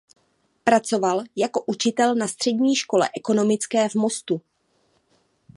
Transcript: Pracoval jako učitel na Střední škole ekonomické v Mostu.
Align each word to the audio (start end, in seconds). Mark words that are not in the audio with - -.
Pracoval 0.63 1.23
jako 1.35 1.63
učitel 1.67 2.15
na 2.15 2.27
Střední 2.27 2.75
škole 2.75 3.09
ekonomické 3.17 3.89
v 3.89 3.95
Mostu. 3.95 4.41